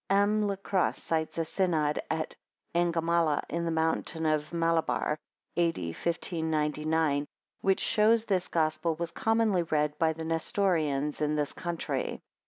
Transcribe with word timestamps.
M. 0.09 0.47
La 0.47 0.55
Crosse 0.55 0.97
cites 0.97 1.37
a 1.37 1.45
synod 1.45 2.01
at 2.09 2.35
Angamala, 2.73 3.43
in 3.49 3.65
the 3.65 3.69
Mountain 3.69 4.25
of 4.25 4.51
Malabar, 4.51 5.19
A. 5.57 5.71
D. 5.71 5.89
1599, 5.89 7.27
which 7.61 7.81
shows 7.81 8.25
this 8.25 8.47
Gospel 8.47 8.95
was 8.95 9.11
commonly 9.11 9.61
read 9.61 9.95
by 9.99 10.13
the 10.13 10.25
Nestorians 10.25 11.21
in 11.21 11.35
the 11.35 11.45
country. 11.55 12.19